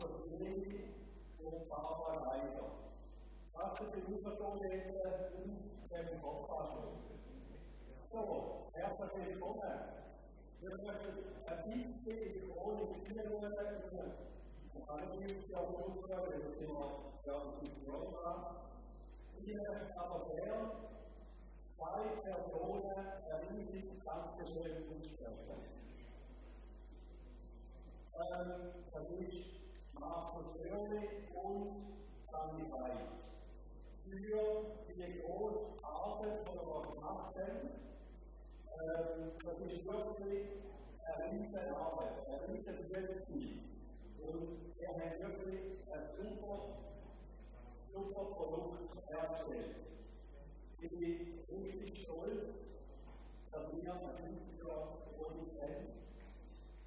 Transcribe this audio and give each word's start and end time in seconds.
Levy 0.00 0.94
und 1.44 1.68
Barbara 1.68 2.30
Reiser. 2.30 2.70
Das 3.52 3.78
sind 3.78 3.94
die 3.94 4.12
Überkollegen 4.12 4.94
in 5.36 5.90
dem 5.90 6.22
Kopfball. 6.22 6.68
So, 8.10 8.70
herzlich 8.72 9.26
willkommen. 9.26 9.60
Wir 10.60 10.70
möchten 10.70 11.24
ein 11.46 11.64
bisschen 11.70 12.18
in 12.18 12.32
die 12.32 12.50
Chronik 12.50 12.90
nicht 12.90 13.10
jedes 15.20 15.48
Jahr 15.50 15.66
suchen, 15.66 16.02
weil 16.08 16.32
wir 16.32 16.50
sind 16.50 16.68
ja 17.26 17.36
Corona. 17.86 18.56
Ich 19.36 19.54
möchte 19.54 20.00
aber 20.00 20.34
gerne 20.34 20.70
zwei 21.64 22.02
Personen 22.22 22.96
ein 22.96 23.56
riesiges 23.56 24.02
Dankeschön 24.02 24.84
aussprechen. 24.88 25.70
Ähm, 28.14 28.70
das 28.92 29.10
ist 29.10 29.60
Röhrli 30.70 31.08
und 31.34 32.70
Frey. 32.70 32.92
Für 34.04 34.94
die 34.94 35.20
große 35.20 35.66
Arbeit, 35.82 36.46
die 36.46 36.54
wir 36.54 36.94
gemacht 36.94 37.34
haben, 37.36 37.70
ähm, 38.78 39.32
das 39.44 39.56
ist 39.60 39.84
wirklich 39.84 40.46
eine 41.04 41.32
riesige 41.32 41.76
Arbeit, 41.76 42.28
ein 42.28 42.50
riesiges 42.52 43.26
Ziel. 43.26 43.58
Und 44.20 44.74
wir 44.78 44.88
haben 44.88 45.00
wirklich 45.20 45.60
ein 45.92 46.06
super, 46.08 46.76
super 47.92 48.24
Produkt 48.36 49.10
hergestellt. 49.10 49.76
Ich 50.80 50.90
bin 50.90 51.62
richtig 51.62 52.02
stolz, 52.02 52.54
dass 53.50 53.72
wir 53.72 53.92
einen 53.92 54.16
Künstler 54.16 54.98
Produkt 55.16 55.60
haben. 55.60 55.86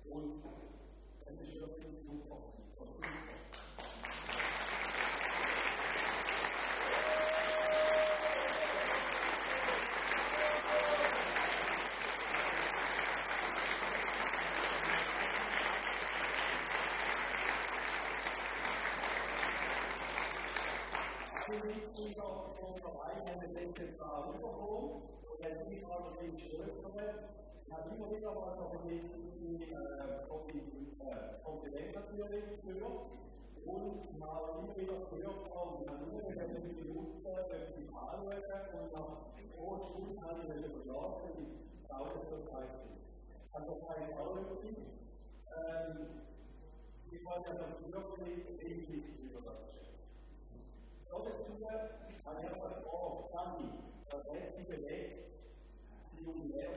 Und 0.09 0.43
es 1.25 1.41
ist 1.41 1.55
wirklich 1.59 1.99
super, 2.05 2.37
super, 2.77 3.09
Life, 23.03 23.23
wenn 23.25 23.41
wir 23.41 23.49
sind 23.49 23.77
jetzt 23.77 23.99
nach 23.99 24.27
Liverpool 24.33 25.01
und 25.29 25.45
dann 25.45 25.57
sind 25.57 25.71
wir 25.71 25.87
in 26.21 27.42
stärker 27.73 27.77
hat 27.77 27.91
immer 27.91 28.11
wieder 28.11 28.35
was 28.35 28.59
auch 28.59 28.73
ein 28.73 28.87
bisschen 28.87 29.59
Kompliment 31.43 31.95
natürlich 31.95 32.43
für 32.61 32.85
und 33.65 34.19
mal 34.19 34.59
immer 34.59 34.75
wieder 34.75 34.93
gehört 35.09 35.55
haben, 35.55 35.85
man 35.85 36.09
nur 36.09 36.29
in 36.29 36.37
den 36.37 36.75
Minuten 36.75 37.25
etwas 37.25 37.87
anschauen 37.95 38.27
und 38.73 38.93
nach 38.93 39.11
zwei 39.47 39.79
Stunden 39.79 40.21
habe 40.21 40.41
ich 40.41 40.47
das 40.47 40.65
überschlafen, 40.65 41.29
die 41.37 41.87
dauert 41.87 42.25
so 42.29 42.43
Zeit. 42.51 42.69
Also 43.53 43.67
das 43.69 43.89
heißt 43.89 44.17
auch 44.17 44.35
wirklich, 44.35 44.77
ähm, 44.77 46.07
ich 47.11 47.25
wollte 47.25 47.49
also 47.49 47.63
wirklich 47.87 48.45
riesig 48.61 49.19
über 49.21 49.41
das 49.49 49.59
stellen. 49.69 49.95
Dazu 51.09 51.69
habe 52.25 52.41
ich 52.41 52.49
aber 52.49 52.81
vor, 52.81 53.29
Sandy, 53.31 53.69
das 54.09 54.25
hätte 54.29 54.63
belegt, 54.63 55.23
jo 56.21 56.31
mer 56.49 56.73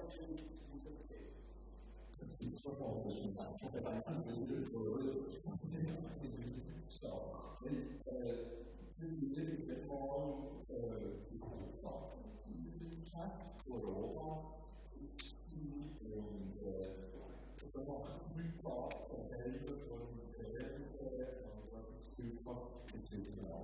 så 2.57 2.71
forholder 2.79 3.03
det 3.05 3.13
seg 3.15 3.51
til 3.57 3.67
at 3.67 3.73
det 3.75 3.81
er 3.87 4.01
en 4.11 4.21
mulig 4.27 4.61
prøve 4.71 5.01
staten 6.87 7.77
besitter 9.01 9.45
ikke 9.53 9.77
på 9.89 9.99
hovedsaken. 11.41 12.23
For 13.67 13.81
over 14.03 14.31
så 17.73 17.81
har 17.87 18.01
vi 18.37 18.45
klart 18.61 18.95
å 19.13 19.23
hjelpe 19.31 19.75
for 19.87 19.99
en 20.07 20.21
utredelse 20.25 21.07
av 21.51 21.59
kulturpolitikken 21.75 23.25
som 23.31 23.45
er 23.45 23.57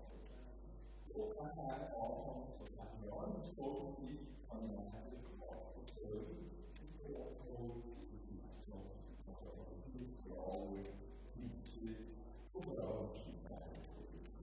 So 1.06 1.34
I 1.38 1.50
had 1.54 1.90
outcomes 1.94 2.58
for 2.58 2.66
Taiwan's 2.74 3.54
focusing 3.54 4.26
on 4.50 4.70
the 4.70 4.82
habit 4.90 5.22
of 5.50 5.82
observing 5.82 6.50
instead 6.82 7.14
of 7.14 7.30
focusing 7.46 8.42
on 8.70 8.82
the 9.38 9.50
opportunity 9.54 10.18
to 10.26 10.30
always 10.34 11.14
deep 11.38 11.62
sleep 11.62 12.18
without 12.54 13.14
keep 13.14 13.38
that 13.50 13.66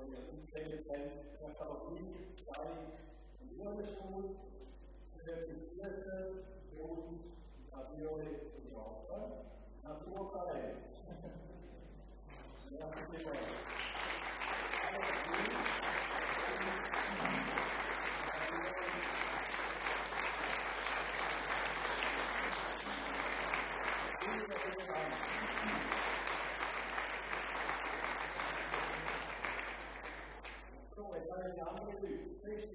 wenn 0.00 1.54
Kategorie 1.56 2.14
sei 2.46 2.64
Urschuld, 3.58 4.36
verifizierte 5.24 6.44
und 6.78 7.20
natürlich 7.72 8.38
Sprache, 8.52 9.20
Naturtalent. 9.82 10.84
Das 12.80 12.90
ist 12.90 13.12
die 13.12 13.18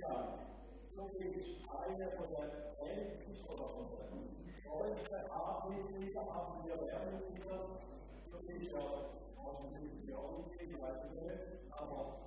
Frage. 0.10 0.40
eine 1.70 2.12
von 2.12 2.28
der 2.32 2.76
ältesten 2.82 3.46
oder 3.46 3.70
von 3.70 3.86
der 3.92 4.10
größten 4.72 5.32
Arbeitsmitglieder 5.32 6.22
haben 6.34 6.66
wir 6.66 6.76
Lehrmitglieder, 6.76 7.70
das 8.32 8.44
ist 8.44 8.72
ja 8.72 8.80
aus 8.80 9.58
dem 9.62 9.74
Division, 9.76 10.46
ich 10.60 10.82
weiß 10.82 11.12
nicht, 11.12 11.72
aber 11.72 12.18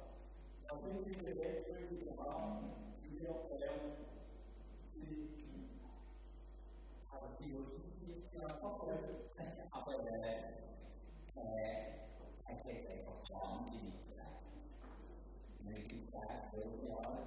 da 0.68 0.76
sind 0.76 1.06
die 1.06 1.16
Beweggründe, 1.16 1.96
die 1.96 2.18
haben, 2.18 2.72
wir 3.02 3.58
lernen 3.58 3.96
sie. 4.90 5.28
Also 7.10 7.28
Theologie 7.36 8.14
ist 8.16 8.32
ja 8.32 8.46
auch 8.62 8.86
aber 9.70 9.92
äh, 9.94 11.92
es 12.46 12.60
ist 12.60 12.90
einfach 12.90 13.22
ich 16.02 16.10
sage, 16.10 16.42
zwölf 16.50 16.82
Jahre, 16.88 17.26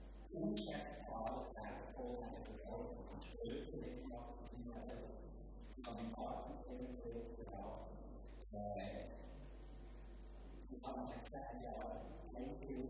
unschätzbar 0.33 1.51
der 1.55 1.93
Vorteile 1.93 2.41
der 2.47 2.57
Kreuz 2.65 2.93
und 2.93 3.21
sich 3.21 3.31
Schöpfung 3.43 3.81
gemacht 3.81 4.39
hat, 4.39 4.49
sie 4.49 4.71
hat 4.71 4.87
an 5.87 5.97
den 5.97 6.11
Marken 6.11 6.53
ebenfalls 6.63 7.35
gebraucht. 7.35 7.91
Ich 10.69 10.83
habe 10.83 10.99
nach 10.99 11.23
zehn 11.23 11.63
Jahren 11.63 12.01
einzeln 12.33 12.89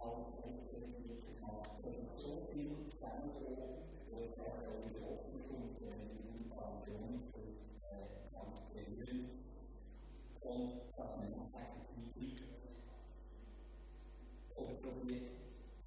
als 0.00 0.28
Einzelmitglied 0.44 1.20
gemacht. 1.34 1.70
Das 1.82 1.96
ist 1.96 2.16
so 2.16 2.48
viel 2.52 2.88
Zentrum, 2.98 3.84
wo 4.10 4.24
es 4.24 4.38
auch 4.40 4.58
so 4.58 4.72
die 4.86 4.94
großen 4.98 5.42
Punkte 5.46 5.84
in 5.84 5.90
der 5.90 5.98
Jugendplanung 6.14 7.32
ist, 7.50 7.76
ganz 8.32 8.60
berühmt. 8.72 9.30
Und 10.40 10.80
das 10.96 11.10
ist 11.16 11.34
eine 11.34 11.50
Kritik. 11.92 12.38
Und 14.56 14.82
probiert 14.82 15.47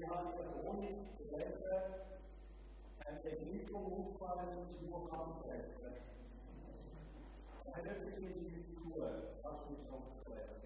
Wir 0.00 0.08
haben 0.08 0.28
die 0.32 0.62
Chronik, 0.62 1.18
Gesetze, 1.18 2.06
Entwicklung 3.04 3.84
hochfallen 3.84 4.66
zu 4.66 4.78
Programmsätze. 4.90 5.92
Eine 7.70 7.94
Struktur, 7.96 9.10
das 9.42 9.52
muss 9.68 9.90
noch 9.90 10.16
erklären. 10.16 10.60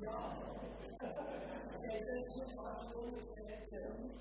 Ja. 0.00 0.36
Okay, 1.76 2.04
this 2.04 2.36
is 2.36 2.54
my 2.54 2.70
own 2.94 3.12
connection. 3.34 4.18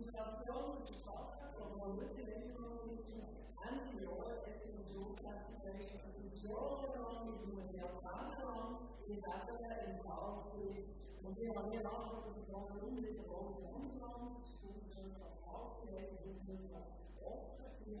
Dus 0.00 0.10
dat 0.12 0.42
zo'n 0.46 0.74
verstand 0.84 1.30
van 1.58 1.76
moeilijke 1.76 2.24
wetgeving 2.24 3.22
en 3.66 3.74
die 3.84 4.00
jongen 4.00 4.36
heeft 4.44 4.64
een 4.64 4.84
doelstelling 4.92 5.46
gekregen. 5.52 5.98
Het 6.04 6.32
is 6.32 6.40
zo 6.40 6.56
lang 6.96 7.24
niet 7.24 7.40
doen, 7.44 7.66
die 7.70 7.82
al 7.82 8.00
samenhang, 8.00 8.78
die 9.06 9.20
laten 9.26 9.54
we 9.56 9.82
in 9.86 9.98
zaal 9.98 10.50
doen. 10.52 10.84
Want 11.22 11.36
die 11.36 11.56
al 11.56 11.70
heel 11.70 11.82
lang 11.82 12.04
hebben 12.12 12.34
we 12.34 12.50
dan 12.50 12.66
doen, 12.80 12.94
die 12.94 13.14
de 13.14 13.24
boven 13.28 13.64
omgaan, 13.74 14.36
die 14.60 14.88
doen 14.94 15.08
we 15.08 15.18
van 15.18 15.34
hout, 15.44 15.74
die 16.22 16.40
doen 16.46 16.60
we 16.62 16.68
van 16.72 16.86
op, 17.32 17.60
die 17.84 18.00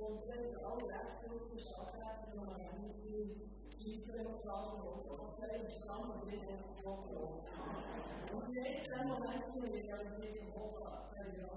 Und 0.00 0.28
wenn 0.28 0.40
es 0.40 0.56
alle 0.56 0.88
recht 0.88 1.20
sind, 1.20 1.44
zu 1.44 1.58
schaffen, 1.58 2.00
dann 2.00 2.48
haben 2.48 2.82
wir 2.82 2.94
die 2.94 3.76
tieferen 3.78 4.38
Fragen 4.42 4.80
und 4.82 5.10
offen 5.10 5.50
entstanden 5.50 6.26
mit 6.26 6.42
dem 6.42 6.84
Kopf. 6.84 7.06
Und 8.32 8.54
wir 8.54 8.62
nicht 8.62 8.86
den 8.86 9.08
Moment 9.08 9.48
zu 9.48 9.60
realisieren, 9.60 10.52
wo 10.54 10.78
wir 10.78 10.86
abhängen, 10.86 11.48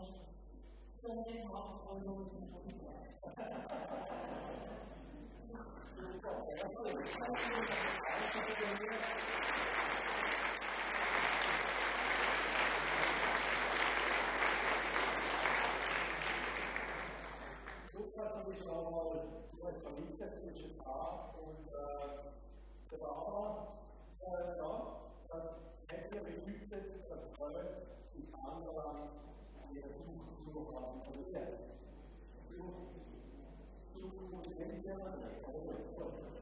sondern 0.95 1.25
wir 1.25 1.49
haben 1.49 1.79
von 1.79 2.07
uns 2.07 2.33
im 2.33 2.51
Kontext. 2.51 2.79
Thank 7.19 7.63
you. 7.63 8.99
Nochmal 18.83 19.73
vermietet 19.81 20.35
zwischen 20.35 20.79
A 20.85 21.33
und 21.35 21.67
äh, 21.67 22.91
der 22.91 22.97
Barbara. 22.97 23.67
Äh, 24.21 24.57
ja, 24.57 25.01
das 25.29 25.59
hätte 25.91 26.15
Fröll 27.35 27.53
das 28.15 28.33
andere 28.33 28.85
an 28.87 29.75
ihre 29.75 29.89
Suche 29.89 30.75
haben 30.75 31.01
verliert. 31.03 31.59
Zukunft 34.11 34.59
denkt 34.59 34.85
ja 34.85 34.97
man 34.97 35.19
nicht. 35.19 35.45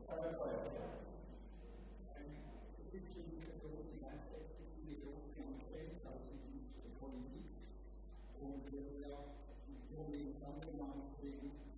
Also, 0.08 0.30
gibt 2.92 3.16
diese 3.16 3.52
große 3.60 3.98
Langfristigkeit, 4.02 4.74
diese 4.76 4.96
große 5.02 5.34
Umfeld, 5.42 6.06
also 6.06 6.34
die 6.48 6.90
Politik. 7.00 7.46
Und 8.42 8.72
wir 8.72 8.88
wo 9.98 10.12
wir 10.12 10.20
ins 10.20 10.44
Angelangt 10.44 11.12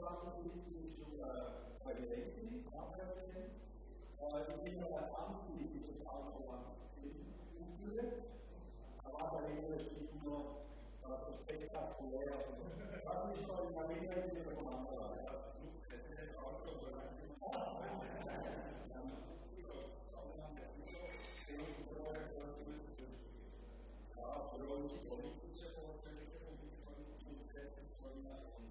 1972 0.00 1.04
unser 1.04 1.68
Galaxy, 1.84 2.64
Arbeitspräsident, 2.72 3.52
in 4.48 4.64
dem 4.64 4.74
wir 4.80 4.88
dann 4.88 5.06
das 5.88 6.06
Autobahn 6.06 6.64
finden. 6.94 7.34
Da 9.04 9.08
war 9.12 9.24
es 9.24 9.30
dann 9.30 9.46
eben 9.50 9.70
nicht 9.70 10.24
nur 10.24 10.38
so 11.18 11.28
spektakulär. 11.42 12.32
Was 13.04 13.20
nicht 13.28 13.46
mal 13.48 13.66
in 13.68 13.74
Marina 13.74 14.14
geht, 14.14 14.46
aber 14.46 14.62
man 14.62 14.86
war. 14.86 15.10
Das 15.90 16.00
ist 16.08 16.18
jetzt 16.22 16.38
auch 16.38 16.56
schon 16.56 16.78
so 16.80 16.86
lange. 16.88 17.12
Ja, 24.16 24.30
für 24.56 24.64
uns 24.72 24.92
politische 25.08 25.68
Vorstellungen 25.74 26.40
von 26.84 27.34
Gesetzesvorlagen 27.44 28.48
und 28.56 28.70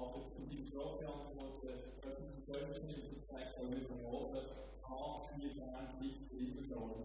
Das 0.00 0.08
aber 0.08 0.24
Präsident 0.32 0.48
die 0.48 0.64
das 0.64 0.72
zu 0.72 0.80
Frage 0.80 1.04
antworten, 1.12 1.68
etwas 2.00 2.32
im 2.32 2.42
Service 2.42 2.84
ist, 2.88 3.28
zeigt 3.28 3.58
auch 3.58 3.68
wieder 3.68 3.94
morgen, 4.00 4.40
Hafen 4.80 5.42
mit 5.42 5.60
Handy 5.60 6.16
ist 6.16 6.32
immer 6.32 6.64
da. 6.72 6.80
Und 6.80 7.04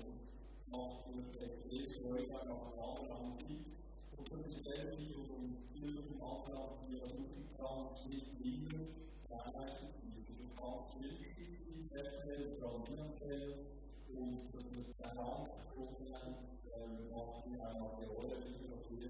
macht 0.72 1.04
mir 1.12 1.28
extrem 1.44 1.92
Freude 1.92 2.40
an 2.40 2.48
der 2.48 2.56
anderen 2.56 3.36
Zeit. 3.36 3.76
Und 4.16 4.32
das 4.32 4.48
ist 4.48 4.66
der 4.66 4.88
Zeit, 4.88 5.12
wo 5.12 5.24
es 5.24 5.30
um 5.30 5.58
die 5.76 6.24
Antrag, 6.24 6.88
die 6.88 7.02
als 7.02 7.12
Aufgabe 7.20 8.00
nicht 8.08 8.32
immer 8.40 8.88
gewährleistet 9.28 9.92
sind. 10.00 10.16
Es 10.16 10.56
kann 10.56 10.88
schwierig 10.88 11.36
sein, 11.36 11.90
feststellen, 11.92 12.56
vor 12.60 12.72
allem 12.72 12.86
finanziell. 12.86 13.76
Und 14.08 14.56
dass 14.56 14.72
wir 14.72 14.84
den 14.88 15.18
Rand 15.20 15.52
gefunden 15.68 16.14
haben, 16.16 17.12
macht 17.12 17.46
mir 17.48 17.60
auch 17.60 18.00
der 18.00 18.08
Rolle 18.08 18.40
dass 18.72 18.90
wir 18.90 19.10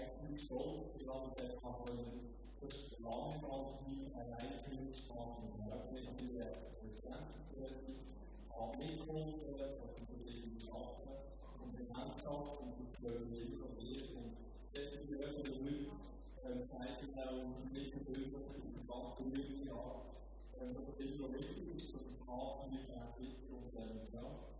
eigentlich 0.00 0.44
stolz 0.44 0.92
dass 0.92 1.36
wir 1.36 1.48
das 1.48 1.62
können. 1.84 2.30
Das 2.60 2.74
gewünscht, 4.64 5.04
dass 5.10 5.90
wir 5.90 6.00
wirklich 6.00 6.20
in 6.20 6.34
der 6.36 6.52
auch 8.50 8.76
mitgeholfen, 8.76 9.56
dass 9.58 9.96
wir 9.96 10.06
das 10.12 10.22
irgendwie 10.26 10.60
schaffen 10.60 11.08
und 11.62 11.76
Gemeinschaft 11.76 12.60
und 12.60 12.80
das 12.80 12.92
wir 13.02 13.42
immer 13.42 13.68
sehen. 13.78 14.16
Und 14.16 14.36
die 14.74 15.14
größeren 15.14 15.64
Leute 15.64 16.62
zeigen 16.68 17.18
auch 17.18 17.72
nicht 17.72 17.92
persönlich 17.92 18.30
die 18.30 18.86
Community 19.16 19.70
an, 19.70 20.74
dass 20.74 20.88
es 20.88 21.00
immer 21.00 21.32
wichtig 21.32 21.74
ist, 21.74 21.94
dass 21.94 22.02
es 22.02 22.20
Hafen 22.26 22.70
mit 22.70 22.88
gibt 23.18 23.50
und 23.50 23.72
ja, 24.12 24.59